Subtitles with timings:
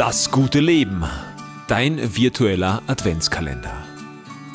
[0.00, 1.04] Das gute Leben.
[1.68, 3.86] Dein virtueller Adventskalender.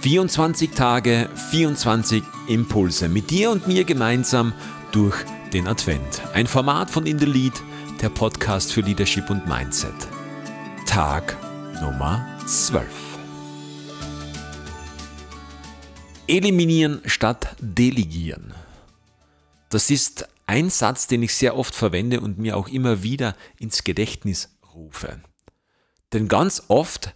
[0.01, 4.53] 24 Tage, 24 Impulse mit dir und mir gemeinsam
[4.91, 5.15] durch
[5.53, 6.23] den Advent.
[6.33, 7.53] Ein Format von In the Lead,
[8.01, 9.93] der Podcast für Leadership und Mindset.
[10.87, 11.37] Tag
[11.79, 12.87] Nummer 12.
[16.25, 18.55] Eliminieren statt delegieren.
[19.69, 23.83] Das ist ein Satz, den ich sehr oft verwende und mir auch immer wieder ins
[23.83, 25.19] Gedächtnis rufe.
[26.15, 27.13] Denn ganz oft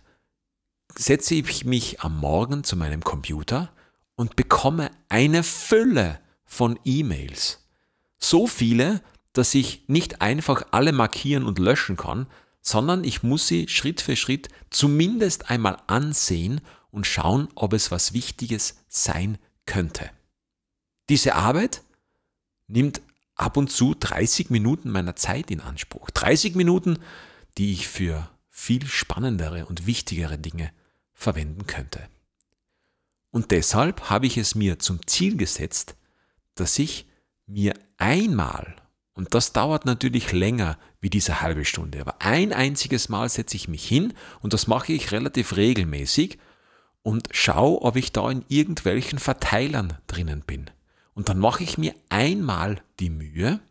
[0.93, 3.71] setze ich mich am Morgen zu meinem Computer
[4.15, 7.65] und bekomme eine Fülle von E-Mails.
[8.17, 12.27] So viele, dass ich nicht einfach alle markieren und löschen kann,
[12.61, 16.59] sondern ich muss sie Schritt für Schritt zumindest einmal ansehen
[16.91, 20.11] und schauen, ob es was Wichtiges sein könnte.
[21.07, 21.83] Diese Arbeit
[22.67, 22.99] nimmt
[23.35, 26.09] ab und zu 30 Minuten meiner Zeit in Anspruch.
[26.09, 26.99] 30 Minuten,
[27.57, 28.29] die ich für
[28.59, 30.71] viel spannendere und wichtigere Dinge
[31.13, 32.09] verwenden könnte.
[33.31, 35.95] Und deshalb habe ich es mir zum Ziel gesetzt,
[36.55, 37.07] dass ich
[37.47, 38.75] mir einmal,
[39.13, 43.69] und das dauert natürlich länger wie diese halbe Stunde, aber ein einziges Mal setze ich
[43.69, 46.37] mich hin und das mache ich relativ regelmäßig
[47.01, 50.69] und schaue, ob ich da in irgendwelchen Verteilern drinnen bin.
[51.13, 53.61] Und dann mache ich mir einmal die Mühe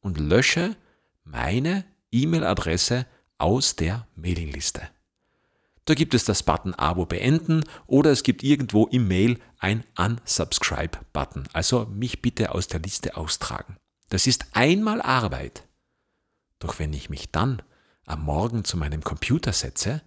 [0.00, 0.76] und lösche
[1.24, 3.04] meine E-Mail-Adresse
[3.38, 4.88] aus der Mailingliste.
[5.84, 11.48] Da gibt es das Button Abo beenden oder es gibt irgendwo im Mail ein Unsubscribe-Button,
[11.54, 13.76] also mich bitte aus der Liste austragen.
[14.10, 15.66] Das ist einmal Arbeit.
[16.58, 17.62] Doch wenn ich mich dann
[18.04, 20.02] am Morgen zu meinem Computer setze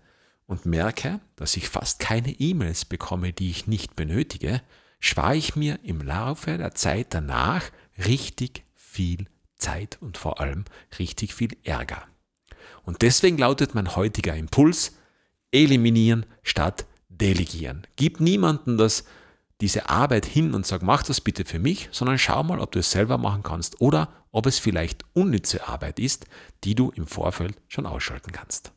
[0.46, 4.62] und merke, dass ich fast keine E-Mails bekomme, die ich nicht benötige,
[5.00, 7.72] spare ich mir im Laufe der Zeit danach
[8.06, 10.66] richtig viel Zeit und vor allem
[11.00, 12.11] richtig viel Ärger.
[12.84, 14.98] Und deswegen lautet mein heutiger Impuls,
[15.52, 17.86] eliminieren statt delegieren.
[17.96, 19.04] Gib niemanden das,
[19.62, 22.80] diese Arbeit hin und sag, mach das bitte für mich, sondern schau mal, ob du
[22.80, 26.26] es selber machen kannst oder ob es vielleicht unnütze Arbeit ist,
[26.64, 28.72] die du im Vorfeld schon ausschalten kannst.